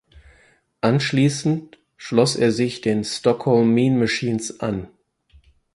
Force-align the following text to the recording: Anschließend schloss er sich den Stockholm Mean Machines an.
Anschließend 0.81 1.77
schloss 1.95 2.35
er 2.35 2.51
sich 2.51 2.81
den 2.81 3.03
Stockholm 3.03 3.71
Mean 3.75 3.99
Machines 3.99 4.59
an. 4.59 4.87